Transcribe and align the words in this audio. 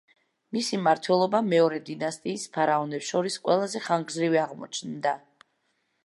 მისი 0.55 0.77
მმართველობა 0.83 1.41
მეორე 1.49 1.75
დინასტიის 1.89 2.45
ფარაონებს 2.57 3.09
შორის 3.13 3.37
ყველაზე 3.43 3.81
ხანგრძლივი 3.89 4.41
აღმოჩნდა. 4.45 5.13